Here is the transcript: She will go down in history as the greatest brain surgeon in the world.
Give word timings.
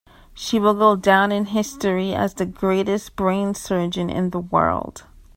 She 0.33 0.57
will 0.59 0.73
go 0.73 0.95
down 0.95 1.31
in 1.31 1.45
history 1.45 2.11
as 2.15 2.33
the 2.33 2.47
greatest 2.47 3.15
brain 3.15 3.53
surgeon 3.53 4.09
in 4.09 4.31
the 4.31 4.39
world. 4.39 5.05